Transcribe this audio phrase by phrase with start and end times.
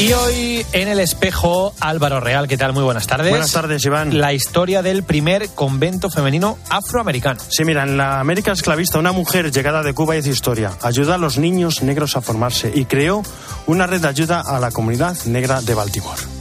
[0.00, 2.72] Y hoy en el espejo, Álvaro Real, ¿qué tal?
[2.72, 3.28] Muy buenas tardes.
[3.28, 4.18] Buenas tardes, Iván.
[4.18, 7.38] La historia del primer convento femenino afroamericano.
[7.50, 10.72] Sí, mira, en la América esclavista, una mujer llegada de Cuba hizo historia.
[10.80, 13.22] Ayuda a los niños negros a formarse y creó
[13.66, 16.39] una red de ayuda a la comunidad negra de Baltimore.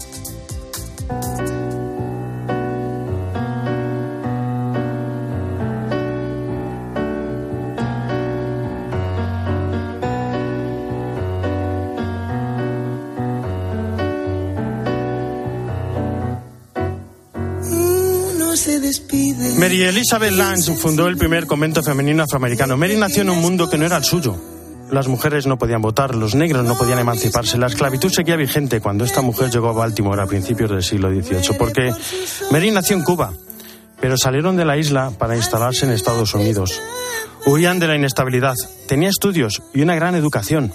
[19.70, 22.76] Mary Elizabeth Lance fundó el primer convento femenino afroamericano.
[22.76, 24.36] Mary nació en un mundo que no era el suyo.
[24.90, 27.60] Las mujeres no podían votar, los negros no podían emanciparse.
[27.60, 31.56] La esclavitud seguía vigente cuando esta mujer llegó a Baltimore a principios del siglo XVIII,
[31.56, 31.94] porque
[32.50, 33.32] Mary nació en Cuba,
[34.02, 36.82] pero salieron de la isla para instalarse en Estados Unidos.
[37.46, 38.56] Huían de la inestabilidad,
[38.88, 40.74] tenía estudios y una gran educación.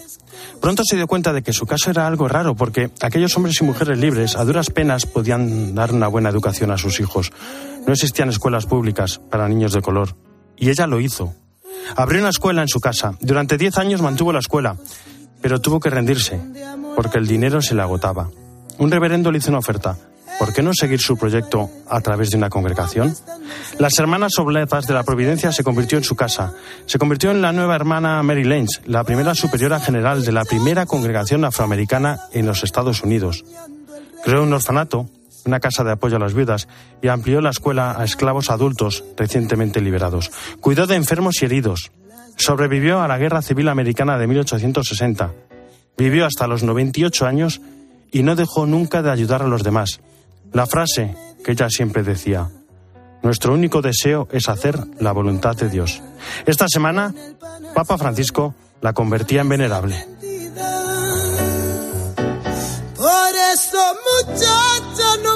[0.61, 3.65] Pronto se dio cuenta de que su caso era algo raro porque aquellos hombres y
[3.65, 7.33] mujeres libres a duras penas podían dar una buena educación a sus hijos.
[7.87, 10.17] No existían escuelas públicas para niños de color.
[10.57, 11.35] Y ella lo hizo.
[11.97, 13.17] Abrió una escuela en su casa.
[13.21, 14.77] Durante diez años mantuvo la escuela,
[15.43, 16.41] pero tuvo que rendirse
[16.97, 18.31] porque el dinero se le agotaba.
[18.79, 19.97] Un reverendo le hizo una oferta.
[20.39, 23.15] ¿Por qué no seguir su proyecto a través de una congregación?
[23.79, 26.55] Las hermanas Obletas de la Providencia se convirtió en su casa.
[26.87, 30.87] Se convirtió en la nueva hermana Mary Lange, la primera superiora general de la primera
[30.87, 33.45] congregación afroamericana en los Estados Unidos.
[34.25, 35.09] Creó un orfanato,
[35.45, 36.69] una casa de apoyo a las viudas
[37.03, 40.31] y amplió la escuela a esclavos adultos recientemente liberados.
[40.61, 41.91] Cuidó de enfermos y heridos.
[42.37, 45.33] Sobrevivió a la Guerra Civil Americana de 1860.
[45.97, 47.61] Vivió hasta los 98 años
[48.11, 50.01] y no dejó nunca de ayudar a los demás.
[50.53, 52.51] La frase que ella siempre decía,
[53.25, 56.03] nuestro único deseo es hacer la voluntad de Dios.
[56.45, 57.15] Esta semana,
[57.75, 60.07] Papa Francisco la convertía en venerable.
[62.97, 63.97] Por eso,
[64.27, 65.34] muchacha, no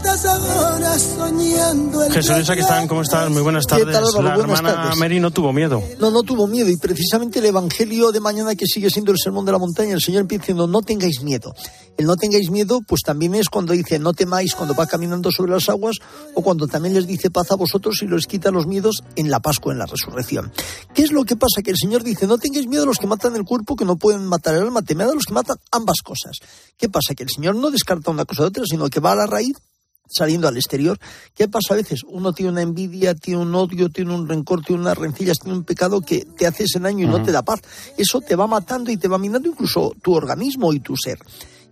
[0.00, 2.04] partas ahora soñando.
[2.04, 3.32] el Jesús, aquí están, ¿cómo están?
[3.32, 3.86] Muy buenas tardes.
[3.86, 4.22] ¿Qué tal, Álvaro?
[4.22, 4.98] la Buenas hermana tardes.
[4.98, 5.82] Mary no tuvo miedo.
[5.98, 9.44] No, no tuvo miedo y precisamente el Evangelio de mañana que sigue siendo el Sermón
[9.44, 11.54] de la Montaña, el Señor empieza diciendo no tengáis miedo.
[11.96, 15.52] El no tengáis miedo pues también es cuando dice no temáis cuando va caminando sobre
[15.52, 15.96] las aguas
[16.34, 19.40] o cuando también les dice paz a vosotros y les quita los miedos en la
[19.40, 20.52] Pascua, en la resurrección.
[20.94, 21.62] ¿Qué es lo que pasa?
[21.62, 23.96] Que el Señor dice no tengáis miedo a los que matan el cuerpo que no
[23.96, 26.38] pueden matar el alma, temed a los que matan ambas cosas.
[26.78, 27.14] ¿Qué pasa?
[27.14, 29.56] Que el Señor no descarta una cosa de otra, sino que va a la raíz
[30.10, 30.98] saliendo al exterior.
[31.34, 32.02] ¿Qué pasa a veces?
[32.06, 35.64] Uno tiene una envidia, tiene un odio, tiene un rencor, tiene unas rencillas, tiene un
[35.64, 37.60] pecado que te hace ese daño y no te da paz.
[37.96, 41.18] Eso te va matando y te va minando incluso tu organismo y tu ser.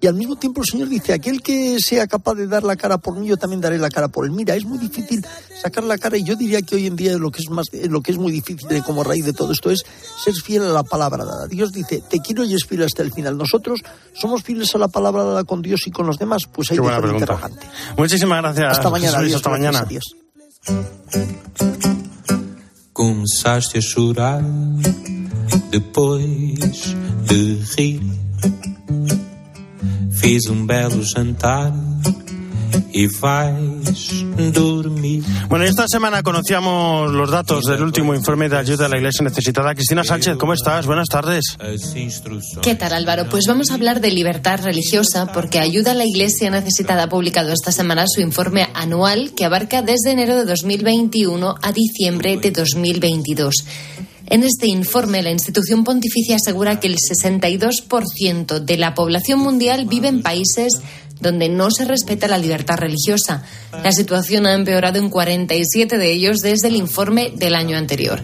[0.00, 2.98] Y al mismo tiempo el Señor dice, aquel que sea capaz de dar la cara
[2.98, 4.30] por mí, yo también daré la cara por él.
[4.30, 5.26] Mira, es muy difícil
[5.60, 8.00] sacar la cara y yo diría que hoy en día lo que es más, lo
[8.00, 9.84] que es muy difícil de, como raíz de todo esto es
[10.24, 11.48] ser fiel a la palabra dada.
[11.48, 13.36] Dios dice, te quiero y es fiel hasta el final.
[13.36, 13.80] Nosotros
[14.14, 16.96] somos fieles a la palabra dada con Dios y con los demás, pues ahí buena
[17.00, 17.32] dejo el pregunta.
[17.34, 17.66] interrogante.
[17.96, 18.78] Muchísimas gracias.
[18.78, 19.86] Hasta mañana, Jesús, adiós, hasta gracias, mañana.
[19.86, 20.04] adiós.
[22.92, 24.42] Começaste a chorar
[25.70, 26.94] depois
[27.26, 28.02] de rir.
[30.20, 31.72] Fiz um belo jantar
[32.92, 35.22] e vais dormir.
[35.48, 39.74] Bueno, esta semana conocíamos los datos del último informe de ayuda a la Iglesia necesitada.
[39.74, 40.86] Cristina Sánchez, ¿cómo estás?
[40.86, 41.56] Buenas tardes.
[42.62, 43.28] ¿Qué tal Álvaro?
[43.30, 47.52] Pues vamos a hablar de libertad religiosa porque Ayuda a la Iglesia Necesitada ha publicado
[47.52, 53.54] esta semana su informe anual que abarca desde enero de 2021 a diciembre de 2022.
[54.30, 60.08] En este informe, la institución pontificia asegura que el 62% de la población mundial vive
[60.08, 60.82] en países
[61.18, 63.42] donde no se respeta la libertad religiosa.
[63.82, 68.20] La situación ha empeorado en 47 de ellos desde el informe del año anterior.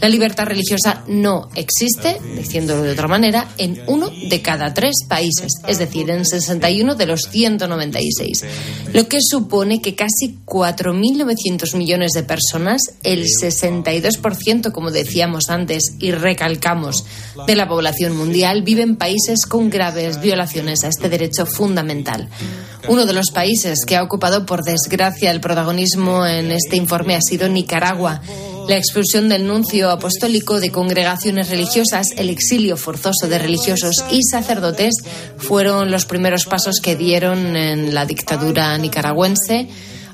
[0.00, 5.52] La libertad religiosa no existe, diciéndolo de otra manera, en uno de cada tres países,
[5.66, 8.44] es decir, en 61 de los 196,
[8.92, 16.12] lo que supone que casi 4.900 millones de personas, el 62%, como decíamos antes y
[16.12, 17.04] recalcamos,
[17.46, 22.28] de la población mundial, vive en países con graves violaciones a este derecho fundamental.
[22.88, 27.20] Uno de los países que ha ocupado, por desgracia, el protagonismo en este informe ha
[27.20, 28.22] sido Nicaragua.
[28.68, 34.94] La expulsión del nuncio apostólico de congregaciones religiosas, el exilio forzoso de religiosos y sacerdotes
[35.38, 39.68] fueron los primeros pasos que dieron en la dictadura nicaragüense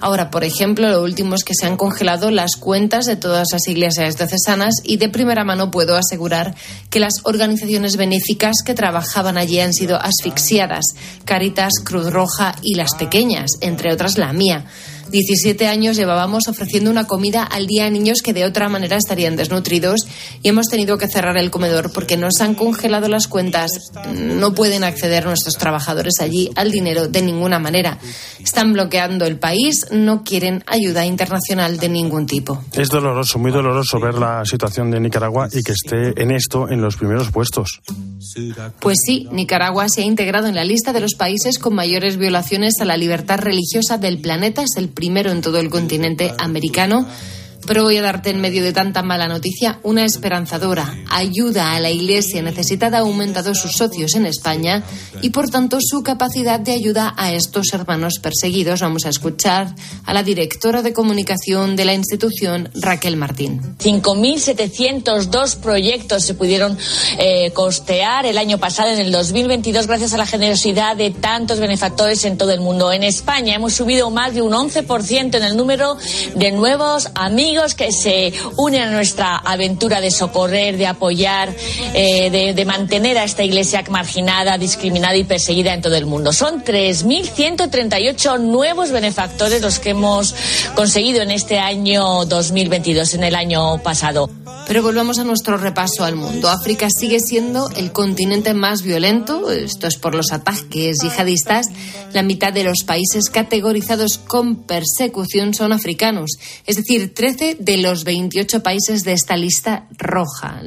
[0.05, 3.67] Ahora, por ejemplo, lo último es que se han congelado las cuentas de todas las
[3.69, 6.55] iglesias diocesanas y de primera mano puedo asegurar
[6.91, 10.85] que las organizaciones benéficas que trabajaban allí han sido asfixiadas.
[11.25, 14.67] Caritas, Cruz Roja y las pequeñas, entre otras la mía.
[15.11, 19.37] 17 años llevábamos ofreciendo una comida al día a niños que de otra manera estarían
[19.37, 20.01] desnutridos
[20.43, 23.71] y hemos tenido que cerrar el comedor porque nos han congelado las cuentas.
[24.15, 27.99] No pueden acceder nuestros trabajadores allí al dinero de ninguna manera.
[28.41, 32.63] Están bloqueando el país, no quieren ayuda internacional de ningún tipo.
[32.73, 36.81] Es doloroso, muy doloroso ver la situación de Nicaragua y que esté en esto en
[36.81, 37.81] los primeros puestos.
[38.81, 42.75] Pues sí, Nicaragua se ha integrado en la lista de los países con mayores violaciones
[42.81, 44.63] a la libertad religiosa del planeta.
[44.63, 47.07] Es el primero en todo el continente americano
[47.67, 50.97] pero voy a darte en medio de tanta mala noticia una esperanzadora.
[51.11, 54.83] Ayuda a la Iglesia necesitada ha aumentado sus socios en España
[55.23, 58.81] y por tanto su capacidad de ayuda a estos hermanos perseguidos.
[58.81, 59.75] Vamos a escuchar
[60.05, 63.61] a la directora de comunicación de la institución, Raquel Martín.
[63.79, 66.77] 5.702 proyectos se pudieron
[67.19, 72.25] eh, costear el año pasado, en el 2022, gracias a la generosidad de tantos benefactores
[72.25, 72.93] en todo el mundo.
[72.93, 75.97] En España hemos subido más de un 11% en el número
[76.35, 81.55] de nuevos amigos que se unen a nuestra aventura de socorrer, de apoyar,
[81.95, 86.33] eh, de, mantener a esta iglesia marginada, discriminada y perseguida en todo el mundo.
[86.33, 90.35] Son 3.138 nuevos benefactores los que hemos
[90.75, 94.29] conseguido en este año 2022, en el año pasado.
[94.67, 96.49] Pero volvamos a nuestro repaso al mundo.
[96.49, 101.67] África sigue siendo el continente más violento, esto es por los ataques yihadistas.
[102.13, 106.31] La mitad de los países categorizados con persecución son africanos,
[106.67, 110.63] es decir, 13 de los 28 países de esta lista roja,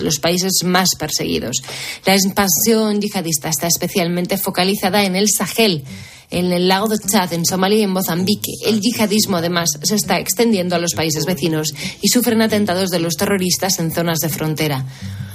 [0.00, 1.62] los países más perseguidos.
[2.04, 5.84] La expansión yihadista está especialmente focalizada en el Sahel
[6.30, 8.52] en el lago de Chad, en Somalia y en Mozambique.
[8.64, 13.14] El yihadismo, además, se está extendiendo a los países vecinos y sufren atentados de los
[13.16, 14.84] terroristas en zonas de frontera.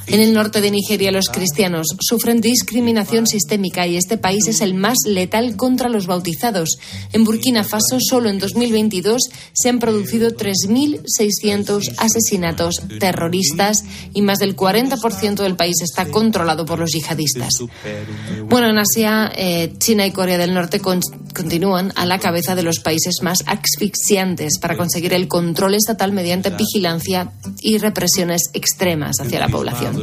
[0.07, 4.73] En el norte de Nigeria los cristianos sufren discriminación sistémica y este país es el
[4.73, 6.77] más letal contra los bautizados.
[7.11, 14.55] En Burkina Faso solo en 2022 se han producido 3.600 asesinatos terroristas y más del
[14.55, 17.53] 40% del país está controlado por los yihadistas.
[18.47, 22.79] Bueno, en Asia, eh, China y Corea del Norte continúan a la cabeza de los
[22.79, 27.31] países más asfixiantes para conseguir el control estatal mediante vigilancia
[27.61, 29.94] y represiones extremas hacia la población.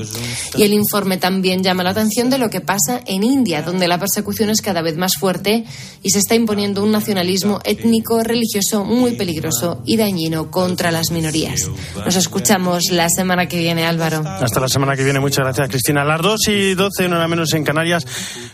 [0.56, 3.98] Y el informe también llama la atención de lo que pasa en India, donde la
[3.98, 5.64] persecución es cada vez más fuerte
[6.02, 11.68] y se está imponiendo un nacionalismo étnico religioso muy peligroso y dañino contra las minorías.
[12.04, 14.22] Nos escuchamos la semana que viene, Álvaro.
[14.26, 15.20] Hasta la semana que viene.
[15.20, 16.04] Muchas gracias, Cristina.
[16.04, 18.06] Las 2 y 12, una hora menos en Canarias.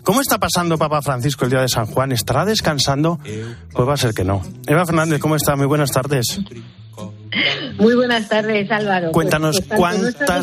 [0.02, 2.12] ¿Cómo está pasando Papa Francisco el día de San Juan?
[2.12, 3.18] ¿Estará descansando?
[3.72, 4.42] Pues va a ser que no.
[4.66, 5.56] Eva Fernández, ¿cómo está?
[5.56, 6.40] Muy buenas tardes.
[7.78, 9.12] Muy buenas tardes, Álvaro.
[9.12, 10.42] Cuéntanos pues, cuántas,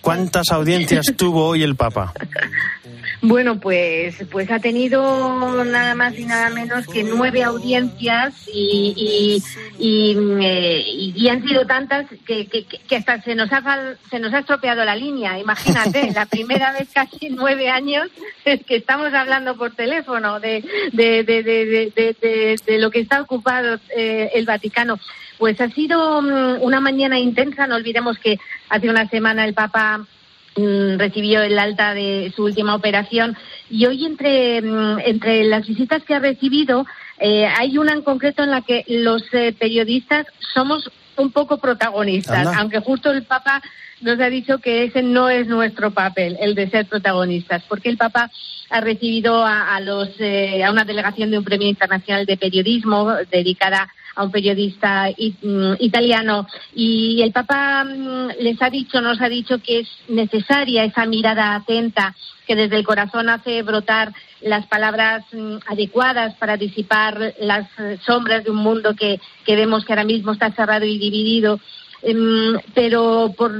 [0.00, 2.12] cuántas audiencias tuvo hoy el Papa.
[3.20, 9.42] Bueno, pues, pues ha tenido nada más y nada menos que nueve audiencias y,
[9.78, 14.84] y, eh, han sido tantas que, que, hasta se nos, ha, se nos ha estropeado
[14.84, 15.36] la línea.
[15.38, 18.08] Imagínate, la primera vez casi nueve años
[18.44, 24.30] es que estamos hablando por teléfono de, de, de, de lo que está ocupado eh,
[24.34, 24.98] el Vaticano.
[25.38, 27.66] Pues ha sido mm, una mañana intensa.
[27.66, 28.38] No olvidemos que
[28.68, 30.17] hace una semana el Papa Mm,
[30.98, 33.36] recibió el alta de su última operación.
[33.70, 36.86] Y hoy entre, mm, entre las visitas que ha recibido
[37.20, 42.46] eh, hay una en concreto en la que los eh, periodistas somos un poco protagonistas,
[42.56, 43.60] aunque justo el Papa
[44.00, 47.96] nos ha dicho que ese no es nuestro papel, el de ser protagonistas, porque el
[47.96, 48.30] Papa
[48.70, 53.88] ha recibido a, los, eh, a una delegación de un premio internacional de periodismo dedicada
[54.14, 59.58] a un periodista mm, italiano y el Papa mm, les ha dicho, nos ha dicho
[59.58, 62.14] que es necesaria esa mirada atenta
[62.46, 68.42] que desde el corazón hace brotar las palabras mm, adecuadas para disipar las eh, sombras
[68.42, 71.60] de un mundo que, que vemos que ahora mismo está cerrado y dividido.
[72.00, 73.52] Em, pero por,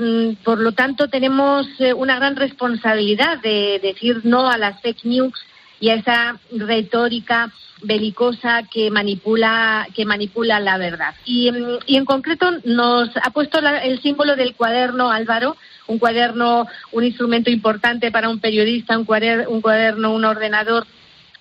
[0.44, 5.38] por, lo tanto tenemos eh, una gran responsabilidad de decir no a las fake news
[5.80, 13.10] y a esa retórica belicosa que manipula que manipula la verdad y, en concreto nos
[13.16, 15.56] ha puesto el símbolo del cuaderno Álvaro
[15.86, 20.86] un cuaderno un instrumento importante para un periodista un cuaderno un, cuaderno, un ordenador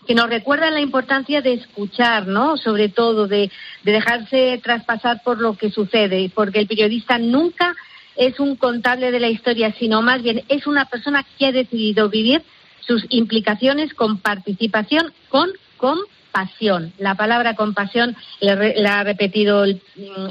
[0.05, 2.55] que nos recuerda la importancia de escuchar, ¿no?
[2.55, 3.51] Sobre todo de,
[3.83, 7.75] de dejarse traspasar por lo que sucede, porque el periodista nunca
[8.15, 12.07] es un contable de la historia, sino más bien es una persona que ha decidido
[12.07, 12.41] vivir
[12.79, 16.93] sus implicaciones con participación, con compasión compasión.
[16.99, 19.81] La palabra compasión la ha repetido el,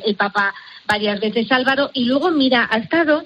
[0.04, 0.54] el Papa
[0.86, 3.25] varias veces Álvaro y luego mira ha estado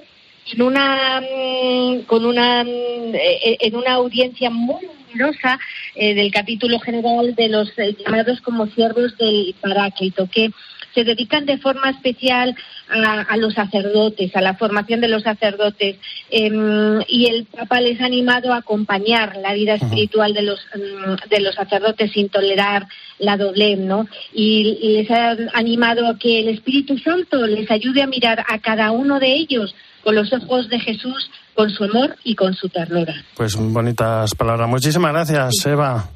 [0.53, 5.59] en una mm, con una mm, eh, en una audiencia muy numerosa
[5.95, 10.51] eh, del capítulo general de los eh, llamados como siervos del Paráclito que
[10.95, 12.57] se dedican de forma especial
[12.91, 15.97] a, los sacerdotes, a la formación de los sacerdotes.
[16.31, 21.29] Em, y el Papa les ha animado a acompañar la vida espiritual de los, mm,
[21.29, 22.87] de los sacerdotes sin tolerar
[23.19, 24.07] la doblez, ¿no?
[24.33, 28.59] Y, y les ha animado a que el Espíritu Santo les ayude a mirar a
[28.59, 32.69] cada uno de ellos con los ojos de Jesús, con su amor y con su
[32.69, 33.15] ternura.
[33.37, 34.69] Pues bonitas palabras.
[34.69, 36.09] Muchísimas gracias, Eva.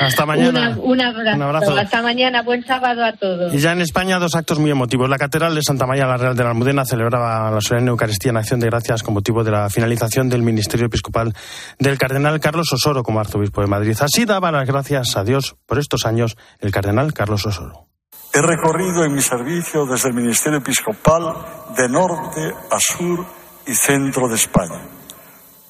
[0.00, 0.76] Hasta mañana.
[0.80, 1.76] un abrazo.
[1.76, 2.42] Hasta mañana.
[2.42, 3.54] Buen sábado a todos.
[3.54, 5.08] Y ya en España, dos actos muy emotivos.
[5.08, 8.36] La Catedral de Santa María la Real de la Almudena celebraba la solemne Eucaristía en
[8.36, 11.32] acción de gracias con motivo de la finalización del ministerio episcopal
[11.78, 13.96] del cardenal Carlos Osoro como arzobispo de Madrid.
[14.00, 17.86] Así daba las gracias a Dios por estos años el cardenal Carlos Osoro.
[18.32, 21.34] He recorrido en mi servicio desde el ministerio episcopal
[21.76, 23.24] de norte a sur
[23.66, 24.80] y centro de España.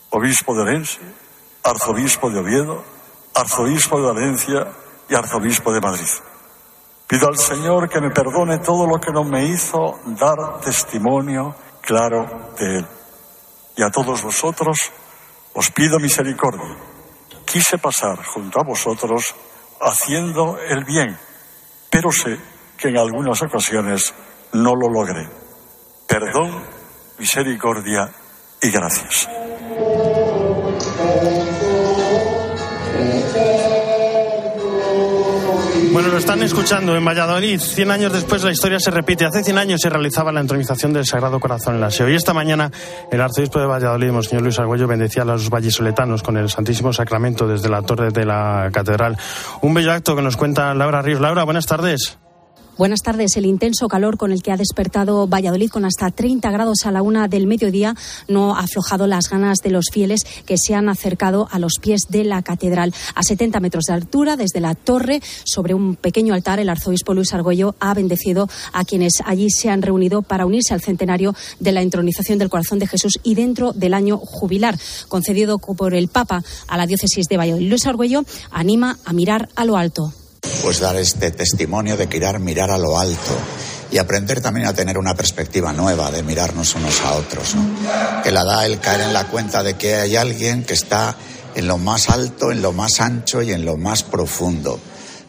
[0.08, 1.00] Obispo de Orense,
[1.62, 2.82] arzobispo de Oviedo,
[3.34, 4.66] arzobispo de Valencia
[5.08, 6.08] y arzobispo de Madrid.
[7.10, 12.52] Pido al Señor que me perdone todo lo que no me hizo dar testimonio claro
[12.56, 12.86] de Él.
[13.76, 14.92] Y a todos vosotros
[15.52, 16.76] os pido misericordia.
[17.44, 19.34] Quise pasar junto a vosotros
[19.80, 21.18] haciendo el bien,
[21.90, 22.38] pero sé
[22.78, 24.14] que en algunas ocasiones
[24.52, 25.28] no lo logré.
[26.06, 26.62] Perdón,
[27.18, 28.08] misericordia
[28.62, 29.28] y gracias.
[36.20, 37.58] Están escuchando en Valladolid.
[37.58, 39.24] Cien años después la historia se repite.
[39.24, 42.10] Hace cien años se realizaba la entronización del Sagrado Corazón en la SEO.
[42.10, 42.70] Y esta mañana
[43.10, 47.48] el arzobispo de Valladolid, Monseñor Luis Argüello, bendecía a los vallisoletanos con el Santísimo Sacramento
[47.48, 49.16] desde la torre de la catedral.
[49.62, 51.22] Un bello acto que nos cuenta Laura Ríos.
[51.22, 52.19] Laura, buenas tardes.
[52.80, 53.36] Buenas tardes.
[53.36, 57.02] El intenso calor con el que ha despertado Valladolid con hasta 30 grados a la
[57.02, 57.94] una del mediodía
[58.26, 62.04] no ha aflojado las ganas de los fieles que se han acercado a los pies
[62.08, 62.94] de la catedral.
[63.14, 67.34] A 70 metros de altura, desde la torre, sobre un pequeño altar, el arzobispo Luis
[67.34, 71.82] Argüello ha bendecido a quienes allí se han reunido para unirse al centenario de la
[71.82, 76.78] entronización del corazón de Jesús y dentro del año jubilar concedido por el Papa a
[76.78, 77.68] la diócesis de Valladolid.
[77.68, 80.14] Luis Argüello anima a mirar a lo alto
[80.62, 83.36] pues dar este testimonio de querer mirar a lo alto
[83.90, 87.54] y aprender también a tener una perspectiva nueva de mirarnos unos a otros,
[88.22, 91.16] que la da el caer en la cuenta de que hay alguien que está
[91.54, 94.78] en lo más alto, en lo más ancho y en lo más profundo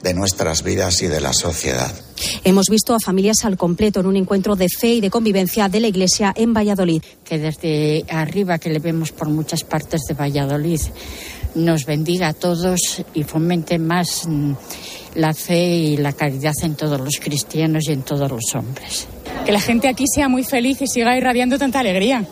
[0.03, 1.91] de nuestras vidas y de la sociedad.
[2.43, 5.79] Hemos visto a familias al completo en un encuentro de fe y de convivencia de
[5.79, 7.03] la Iglesia en Valladolid.
[7.23, 10.81] Que desde arriba, que le vemos por muchas partes de Valladolid,
[11.55, 14.53] nos bendiga a todos y fomente más mm,
[15.15, 19.07] la fe y la caridad en todos los cristianos y en todos los hombres.
[19.45, 22.25] Que la gente aquí sea muy feliz y siga irradiando tanta alegría.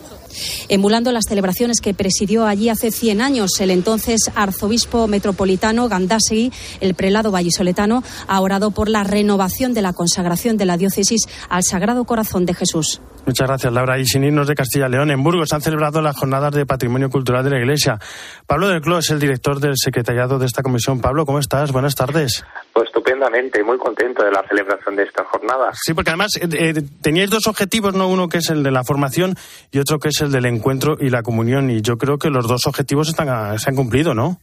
[0.68, 6.94] Emulando las celebraciones que presidió allí hace 100 años el entonces arzobispo metropolitano Gandasegui, el
[6.94, 12.04] prelado vallisoletano, ha orado por la renovación de la consagración de la diócesis al Sagrado
[12.04, 13.00] Corazón de Jesús.
[13.26, 13.98] Muchas gracias, Laura.
[13.98, 17.10] Y sin irnos de Castilla y León, en Burgos han celebrado las jornadas de patrimonio
[17.10, 17.98] cultural de la Iglesia.
[18.46, 21.00] Pablo del Clos es el director del secretariado de esta comisión.
[21.00, 21.72] Pablo, ¿cómo estás?
[21.72, 22.44] Buenas tardes.
[22.72, 25.72] Pues estupendamente, muy contento de la celebración de esta jornada.
[25.74, 28.08] Sí, porque además eh, eh, teníais dos objetivos, ¿no?
[28.08, 29.34] Uno que es el de la formación
[29.70, 31.70] y otro que es el del encuentro y la comunión.
[31.70, 34.40] Y yo creo que los dos objetivos están, se han cumplido, ¿no?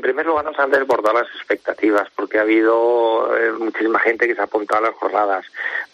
[0.00, 4.34] En primer lugar nos han desbordado las expectativas porque ha habido eh, muchísima gente que
[4.34, 5.44] se ha apuntado a las jornadas.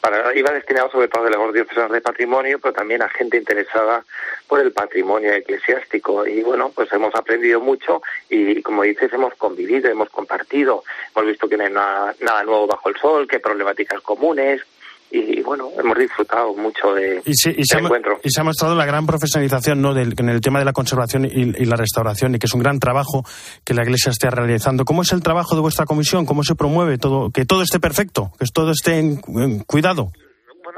[0.01, 4.05] Para, iba destinado sobre todo a delegados diocesanos de patrimonio, pero también a gente interesada
[4.47, 6.25] por el patrimonio eclesiástico.
[6.25, 11.49] Y bueno, pues hemos aprendido mucho y como dices, hemos convivido, hemos compartido, hemos visto
[11.49, 14.63] que no hay nada, nada nuevo bajo el sol, que problemáticas comunes,
[15.11, 18.19] y bueno, hemos disfrutado mucho de y se, encuentro.
[18.23, 19.95] Y se ha mostrado la gran profesionalización ¿no?
[19.95, 22.79] Del, en el tema de la conservación y, la restauración y que es un gran
[22.79, 23.25] trabajo
[23.65, 24.85] que la Iglesia esté realizando.
[24.85, 26.27] ¿Cómo es el trabajo de vuestra comisión?
[26.27, 29.21] ¿Cómo se promueve todo, que todo esté perfecto, que todo esté en
[29.65, 30.11] cuidado?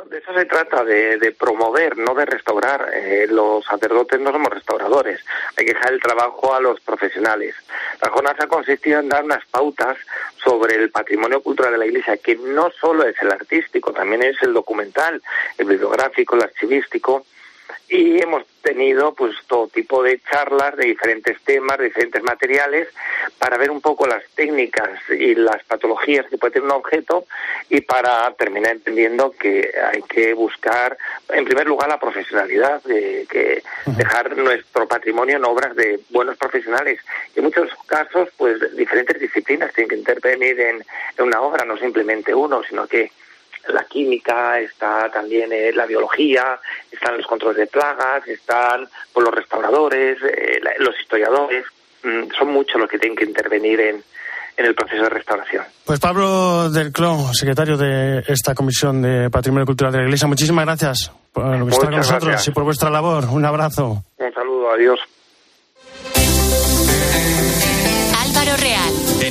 [0.09, 2.91] de eso se trata, de, promover, no de restaurar.
[2.93, 5.21] Eh, los sacerdotes no somos restauradores,
[5.57, 7.55] hay que dejar el trabajo a los profesionales.
[8.03, 9.97] La jornada ha consistido en dar unas pautas
[10.49, 14.43] sobre el patrimonio cultural de la Iglesia, que no solo es el artístico, también es
[14.43, 15.21] el documental,
[15.59, 17.27] el bibliográfico, el archivístico,
[17.89, 22.89] y hemos tenido pues todo tipo de charlas de diferentes temas, de diferentes materiales
[23.39, 27.25] para ver un poco las técnicas y las patologías que puede tener un objeto
[27.71, 30.99] y para terminar entendiendo que hay que buscar
[31.31, 37.01] en primer lugar la profesionalidad, de que dejar nuestro patrimonio en obras de buenos profesionales.
[37.35, 40.85] Y en muchos casos pues diferentes disciplinas tienen que intervenir en,
[41.17, 43.11] en una obra, no simplemente uno, sino que
[43.73, 46.59] la química, está también eh, la biología,
[46.91, 51.65] están los controles de plagas, están pues, los restauradores, eh, los historiadores.
[52.03, 54.03] Mm, son muchos los que tienen que intervenir en,
[54.57, 55.65] en el proceso de restauración.
[55.85, 60.65] Pues Pablo del Cló, secretario de esta Comisión de Patrimonio Cultural de la Iglesia, muchísimas
[60.65, 63.25] gracias por estar con nosotros y por vuestra labor.
[63.31, 64.03] Un abrazo.
[64.17, 65.01] Un saludo, adiós.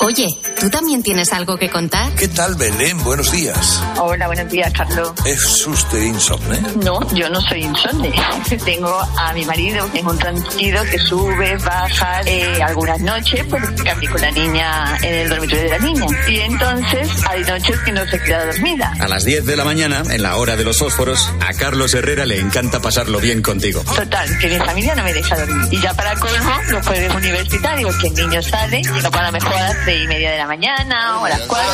[0.00, 0.28] Oye,
[0.60, 2.12] ¿tú también tienes algo que contar?
[2.14, 3.02] ¿Qué tal, Belén?
[3.02, 3.82] Buenos días.
[3.96, 5.12] Hola, buenos días, Carlos.
[5.26, 6.60] ¿Es usted insomne?
[6.84, 8.12] No, yo no soy insomne.
[8.64, 13.62] Tengo a mi marido, que es un tranquilo, que sube, baja, eh, algunas noches, pues
[13.82, 16.06] cambio con la niña en el dormitorio de la niña.
[16.28, 18.92] Y entonces hay noches que no se queda dormida.
[19.00, 22.24] A las 10 de la mañana, en la hora de los fósforos, a Carlos Herrera
[22.24, 23.82] le encanta pasarlo bien contigo.
[23.96, 25.68] Total, que mi familia no me deja dormir.
[25.72, 29.87] Y ya para colmo, los jueves universitarios, que el niño sale y no para mejorar
[29.94, 31.68] y media de la mañana o a las cuatro.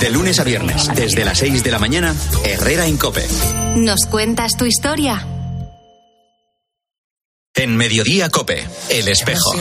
[0.00, 3.26] De lunes a viernes, desde las 6 de la mañana, Herrera Incope.
[3.76, 5.26] ¿Nos cuentas tu historia?
[7.54, 9.52] En Mediodía Cope, El Espejo.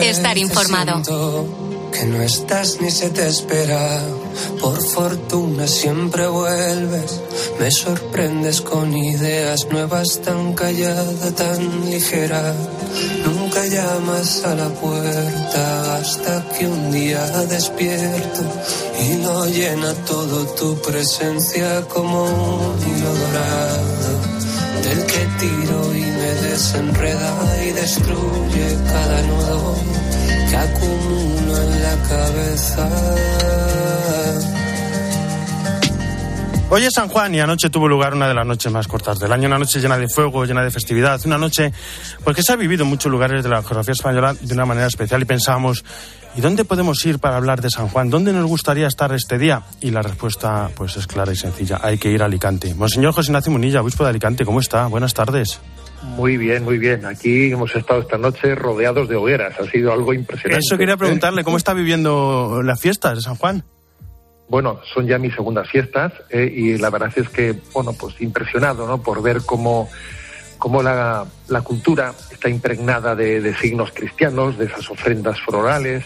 [0.00, 1.02] Estar informado.
[1.92, 4.02] Que no estás ni se te espera.
[4.60, 7.20] Por fortuna siempre vuelves.
[7.58, 12.54] Me sorprendes con ideas nuevas, tan callada, tan ligera.
[13.24, 18.42] Nunca llamas a la puerta hasta que un día despierto
[19.00, 24.12] y lo llena todo tu presencia como un hilo dorado
[24.82, 27.32] del que tiro y me desenreda
[27.66, 29.74] y destruye cada nudo
[30.48, 32.88] que acumulo en la cabeza.
[36.70, 39.32] Hoy es San Juan y anoche tuvo lugar una de las noches más cortas del
[39.32, 41.72] año, una noche llena de fuego, llena de festividad, una noche
[42.22, 44.86] pues que se ha vivido en muchos lugares de la geografía española de una manera
[44.86, 45.82] especial y pensábamos,
[46.36, 48.10] ¿y dónde podemos ir para hablar de San Juan?
[48.10, 49.62] ¿Dónde nos gustaría estar este día?
[49.80, 52.74] Y la respuesta pues es clara y sencilla, hay que ir a Alicante.
[52.74, 54.88] Monseñor José Ignacio Munilla, obispo de Alicante, ¿cómo está?
[54.88, 55.62] Buenas tardes.
[56.02, 57.06] Muy bien, muy bien.
[57.06, 59.58] Aquí hemos estado esta noche rodeados de hogueras.
[59.58, 60.64] Ha sido algo impresionante.
[60.64, 63.64] Eso quería preguntarle, ¿cómo está viviendo las fiestas de San Juan?
[64.48, 68.86] Bueno, son ya mis segundas fiestas eh, y la verdad es que, bueno, pues impresionado,
[68.86, 69.02] ¿no?
[69.02, 69.90] Por ver cómo,
[70.56, 76.04] cómo la, la cultura está impregnada de, de, signos cristianos, de esas ofrendas florales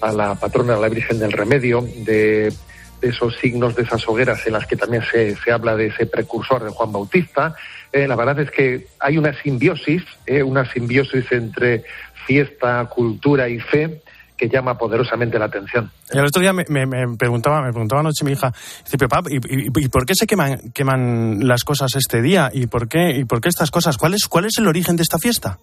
[0.00, 2.52] a la patrona, a la Virgen del Remedio, de,
[3.00, 6.06] de esos signos, de esas hogueras en las que también se, se habla de ese
[6.06, 7.56] precursor de Juan Bautista.
[7.92, 11.82] Eh, la verdad es que hay una simbiosis, eh, una simbiosis entre
[12.26, 14.02] fiesta, cultura y fe
[14.42, 15.88] que llama poderosamente la atención.
[16.10, 18.52] El otro día me, me, me preguntaba, me preguntaba anoche mi hija,
[18.84, 22.50] dice, papá, ¿y, y, y por qué se queman, queman las cosas este día?
[22.52, 23.96] ¿Y por qué, y por qué estas cosas?
[23.96, 25.58] ¿Cuál es, cuál es el origen de esta fiesta?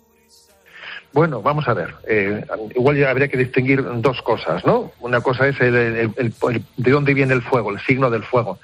[1.12, 1.94] Bueno, vamos a ver.
[2.08, 4.94] Eh, igual ya habría que distinguir dos cosas, ¿no?
[5.02, 8.60] Una cosa es el, el, el, de dónde viene el fuego, el signo del fuego.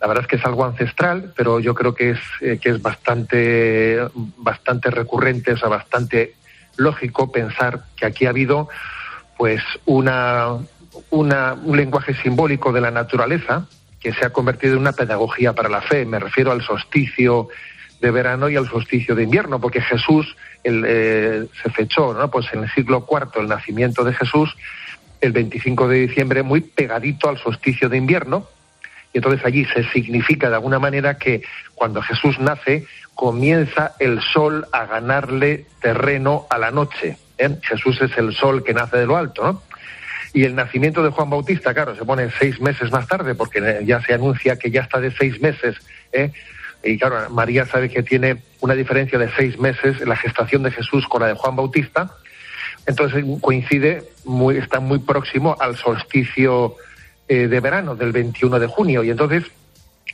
[0.00, 2.80] La verdad es que es algo ancestral, pero yo creo que es, eh, que es
[2.80, 3.98] bastante,
[4.36, 6.34] bastante recurrente, o sea, bastante
[6.76, 8.68] lógico pensar que aquí ha habido
[9.38, 10.58] pues una,
[11.10, 13.66] una, un lenguaje simbólico de la naturaleza
[14.00, 16.04] que se ha convertido en una pedagogía para la fe.
[16.04, 17.48] Me refiero al solsticio
[18.00, 22.30] de verano y al solsticio de invierno, porque Jesús eh, se fechó, ¿no?
[22.30, 24.54] Pues en el siglo IV el nacimiento de Jesús,
[25.20, 28.46] el 25 de diciembre, muy pegadito al solsticio de invierno,
[29.12, 31.42] y entonces allí se significa de alguna manera que
[31.74, 37.16] cuando Jesús nace comienza el sol a ganarle terreno a la noche.
[37.38, 37.56] ¿Eh?
[37.62, 39.62] Jesús es el sol que nace de lo alto, ¿no?
[40.34, 44.02] Y el nacimiento de Juan Bautista, claro, se pone seis meses más tarde, porque ya
[44.02, 45.76] se anuncia que ya está de seis meses.
[46.12, 46.32] ¿eh?
[46.84, 50.70] Y claro, María sabe que tiene una diferencia de seis meses en la gestación de
[50.70, 52.10] Jesús con la de Juan Bautista.
[52.86, 56.76] Entonces coincide, muy, está muy próximo al solsticio
[57.26, 59.02] eh, de verano del 21 de junio.
[59.02, 59.44] Y entonces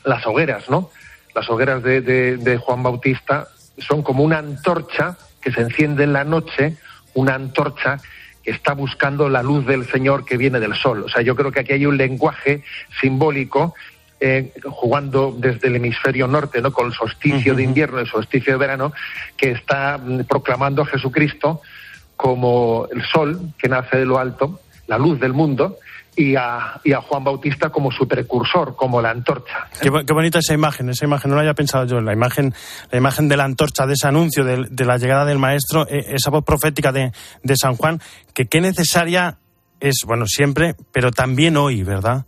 [0.05, 0.91] las hogueras, ¿no?
[1.35, 6.77] Las hogueras de, Juan Bautista son como una antorcha que se enciende en la noche,
[7.15, 7.99] una antorcha
[8.43, 11.05] que está buscando la luz del Señor que viene del sol.
[11.05, 12.63] O sea, yo creo que aquí hay un lenguaje
[13.01, 13.75] simbólico
[14.21, 16.73] eh, jugando desde el hemisferio norte, ¿no?
[16.73, 17.59] Con el solsticio uh -huh.
[17.59, 18.93] de invierno, el solsticio de verano,
[19.37, 21.61] que está mm, proclamando a Jesucristo
[22.17, 25.79] como el sol que nace de lo alto, la luz del mundo,
[26.17, 29.69] y a, y a Juan Bautista como su precursor, como la antorcha.
[29.81, 32.55] Qué, bonita esa imagen, esa imagen no la había pensado yo, la imagen,
[32.91, 36.15] la imagen de la antorcha, de ese anuncio, de, de la llegada del maestro, e,
[36.15, 38.01] esa voz profética de, de San Juan,
[38.33, 39.39] que qué necesaria
[39.81, 42.27] es, bueno, siempre, pero también hoy, ¿verdad?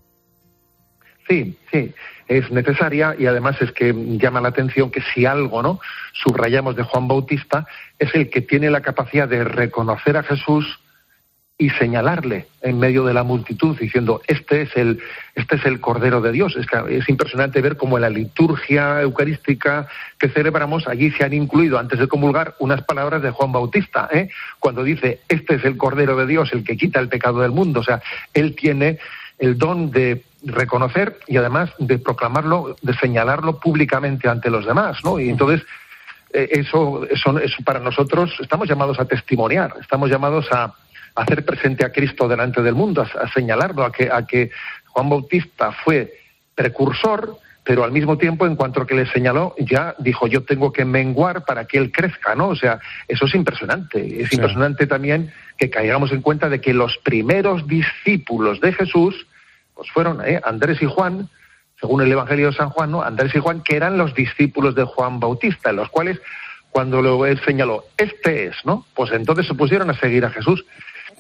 [1.29, 1.93] Sí, sí,
[2.29, 5.81] es necesaria y además es que llama la atención que si algo, ¿no?
[6.13, 7.67] Subrayamos de Juan Bautista,
[7.99, 10.81] es el que tiene la capacidad de reconocer a Jesús
[11.59, 15.01] y señalarle en medio de la multitud diciendo este es el
[15.35, 19.89] este es el cordero de Dios es, es impresionante ver cómo en la liturgia eucarística
[20.19, 24.29] que celebramos allí se han incluido antes de comulgar unas palabras de Juan Bautista ¿eh?
[24.61, 27.81] cuando dice este es el cordero de Dios el que quita el pecado del mundo
[27.81, 28.03] o sea
[28.35, 28.99] él tiene
[29.39, 35.19] el don de reconocer y además de proclamarlo de señalarlo públicamente ante los demás no
[35.19, 35.67] y entonces
[36.35, 40.75] eh, eso, eso, eso para nosotros estamos llamados a testimoniar estamos llamados a
[41.17, 44.51] hacer presente a Cristo delante del mundo, a, señalarlo, a que, a que
[44.87, 46.13] Juan Bautista fue
[46.55, 50.73] precursor, pero al mismo tiempo, en cuanto a que le señaló, ya dijo, yo tengo
[50.73, 52.49] que menguar para que él crezca, ¿no?
[52.49, 54.23] O sea, eso es impresionante.
[54.23, 59.27] Es impresionante también que caigamos en cuenta de que los primeros discípulos de Jesús,
[59.75, 60.41] pues fueron ¿eh?
[60.45, 61.29] Andrés y Juan,
[61.81, 63.03] según el Evangelio de San Juan, ¿no?
[63.03, 66.21] Andrés y Juan, que eran los discípulos de Juan Bautista, en los cuales,
[66.71, 68.87] cuando él señaló, este es, ¿no?
[68.95, 70.65] Pues entonces se pusieron a seguir a Jesús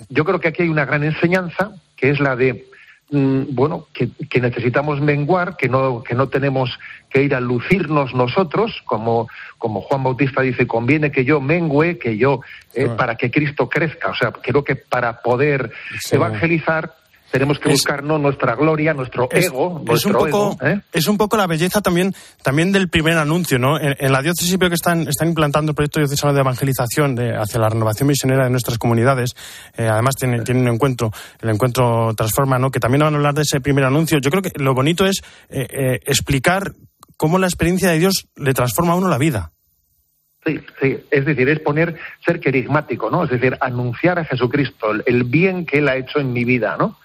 [0.08, 2.66] yo creo que aquí hay una gran enseñanza, que es la de,
[3.10, 6.78] mm, bueno, que, necesitamos menguar, que no, que no tenemos
[7.10, 9.28] que ir a lucirnos nosotros, como,
[9.58, 12.40] como Juan Bautista dice, conviene que yo mengue, que yo,
[12.74, 14.10] eh, para que Cristo crezca.
[14.10, 15.72] O sea, creo que para poder
[16.10, 16.94] evangelizar
[17.30, 20.80] tenemos que buscar no nuestra gloria, nuestro ego, es un poco, ¿eh?
[20.92, 23.78] Es un poco la belleza también, también del primer anuncio, ¿no?
[23.80, 27.60] En, la diócesis veo que están, están implantando el proyecto diocesano de evangelización de, hacia
[27.60, 29.34] la renovación misionera de nuestras comunidades.
[29.76, 31.10] Eh, además tienen, un encuentro,
[31.40, 32.70] el encuentro Transforma, ¿no?
[32.70, 34.18] Que también van a hablar de ese primer anuncio.
[34.18, 36.72] Yo creo que lo bonito es eh, explicar
[37.16, 39.52] cómo la experiencia de Dios le transforma a uno la vida.
[40.46, 43.24] Sí, sí, es decir, es poner, ser querigmático, ¿no?
[43.24, 46.96] Es decir, anunciar a Jesucristo, el bien que Él ha hecho en mi vida, ¿no?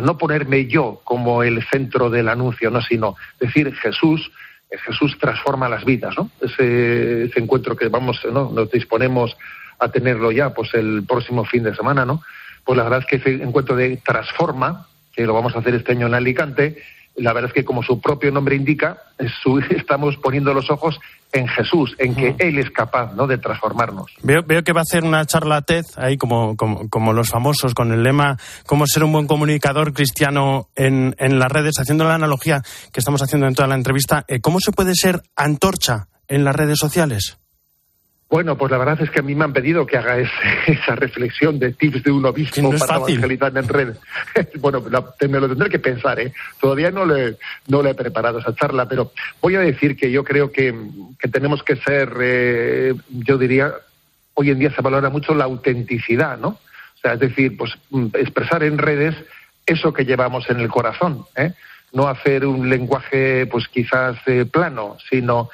[0.00, 4.30] No ponerme yo como el centro del anuncio, no, sino decir Jesús,
[4.70, 6.30] eh, Jesús transforma las vidas, ¿no?
[6.40, 8.50] Ese, encuentro que vamos, ¿no?
[8.50, 9.36] Nos disponemos
[9.78, 12.22] a tenerlo ya, pues el próximo fin de semana, ¿no?
[12.64, 15.92] Pues la verdad es que ese encuentro de transforma, que lo vamos a hacer este
[15.92, 16.82] año en Alicante,
[17.16, 19.02] la verdad es que como su propio nombre indica,
[19.70, 20.98] estamos poniendo los ojos
[21.32, 23.26] en Jesús, en que Él es capaz ¿no?
[23.26, 24.06] de transformarnos.
[24.22, 27.92] Veo, veo que va a hacer una charla TED, ahí como, como, los famosos, con
[27.92, 32.62] el lema cómo ser un buen comunicador cristiano en, en las redes, haciendo la analogía
[32.92, 34.24] que estamos haciendo en toda la entrevista.
[34.28, 37.38] Eh, ¿Cómo se puede ser antorcha en las redes sociales?
[38.34, 40.18] Bueno, pues la verdad es que a mí me han pedido que haga
[40.66, 43.94] esa reflexión de tips de un obispo para evangelizar en red.
[44.58, 46.32] bueno, me lo tendré que pensar, ¿eh?
[46.60, 47.36] Todavía no le,
[47.68, 50.74] no le he preparado esa charla, pero voy a decir que yo creo que,
[51.30, 53.72] tenemos que ser, eh, yo diría,
[54.34, 56.48] hoy en día se valora mucho la autenticidad, ¿no?
[56.48, 59.14] O sea, es decir, pues mm, expresar en redes
[59.64, 61.52] eso que llevamos en el corazón, ¿eh?
[61.92, 65.50] No hacer un lenguaje, pues quizás eh, plano, sino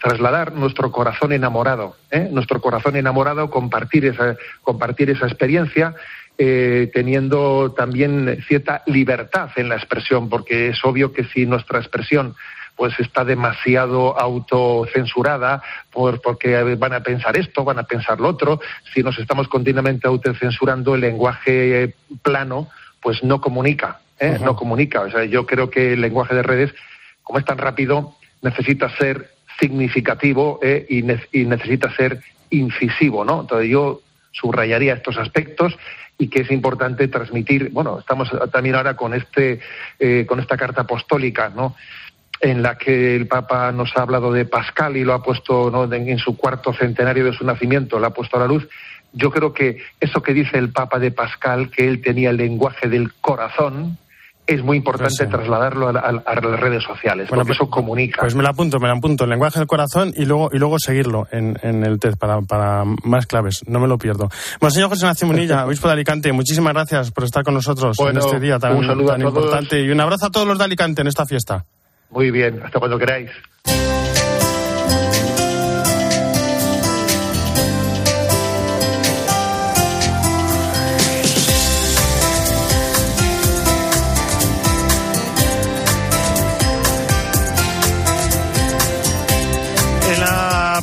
[0.00, 2.28] trasladar nuestro corazón enamorado, ¿eh?
[2.30, 5.94] nuestro corazón enamorado, compartir esa, compartir esa experiencia,
[6.38, 12.34] eh, teniendo también cierta libertad en la expresión, porque es obvio que si nuestra expresión
[12.76, 15.62] pues está demasiado autocensurada
[15.92, 18.60] por, porque van a pensar esto, van a pensar lo otro,
[18.94, 24.38] si nos estamos continuamente autocensurando el lenguaje plano, pues no comunica, ¿eh?
[24.42, 25.02] no comunica.
[25.02, 26.74] O sea, yo creo que el lenguaje de redes,
[27.22, 31.02] como es tan rápido, necesita ser significativo eh, y,
[31.44, 33.42] necesita ser incisivo, ¿no?
[33.42, 34.00] Entonces yo
[34.32, 35.76] subrayaría estos aspectos
[36.18, 37.70] y que es importante transmitir.
[37.70, 39.60] Bueno, estamos también ahora con este,
[39.98, 41.74] eh, con esta carta apostólica, ¿no?
[42.40, 46.18] En la que el Papa nos ha hablado de Pascal y lo ha puesto en,
[46.18, 48.68] su cuarto centenario de su nacimiento, lo ha puesto a la luz.
[49.12, 52.88] Yo creo que eso que dice el Papa de Pascal, que él tenía el lenguaje
[52.88, 53.98] del corazón,
[54.54, 58.20] es muy importante trasladarlo a, las redes sociales, porque pues, eso comunica.
[58.20, 60.78] Pues me lo apunto, me lo apunto, el lenguaje del corazón y luego y luego
[60.78, 64.28] seguirlo en, el TED para, para, más claves, no me lo pierdo.
[64.60, 68.16] Bueno, señor José Nacio Munilla, obispo de Alicante, muchísimas gracias por estar con nosotros en
[68.16, 71.26] este día tan, tan importante y un abrazo a todos los de Alicante en esta
[71.26, 71.64] fiesta.
[72.10, 73.30] Muy bien, hasta cuando queráis.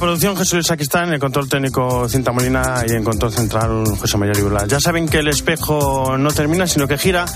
[0.09, 4.33] Producción Jesús Luis en el control técnico Cinta Molina y en control central José María
[4.33, 4.65] Libula.
[4.65, 7.27] Ya saben que el espejo no termina, sino que gira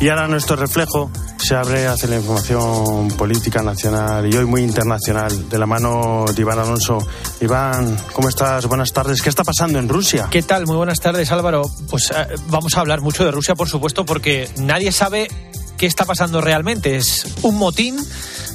[0.00, 1.08] y ahora nuestro reflejo
[1.38, 6.42] se abre hacia la información política nacional y hoy muy internacional, de la mano de
[6.42, 6.98] Iván Alonso.
[7.40, 8.66] Iván, ¿cómo estás?
[8.66, 9.22] Buenas tardes.
[9.22, 10.26] ¿Qué está pasando en Rusia?
[10.28, 10.66] ¿Qué tal?
[10.66, 11.70] Muy buenas tardes, Álvaro.
[11.88, 15.28] Pues eh, vamos a hablar mucho de Rusia, por supuesto, porque nadie sabe
[15.76, 16.96] qué está pasando realmente.
[16.96, 17.96] Es un motín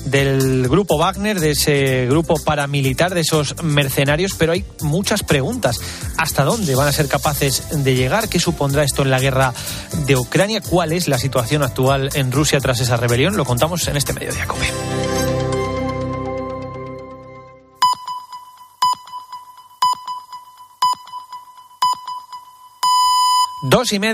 [0.05, 5.79] del grupo Wagner, de ese grupo paramilitar, de esos mercenarios, pero hay muchas preguntas.
[6.17, 8.29] ¿Hasta dónde van a ser capaces de llegar?
[8.29, 9.53] ¿Qué supondrá esto en la guerra
[10.05, 10.61] de Ucrania?
[10.61, 13.37] ¿Cuál es la situación actual en Rusia tras esa rebelión?
[13.37, 14.67] Lo contamos en este medio de Acope.
[23.63, 24.09] Dos y media.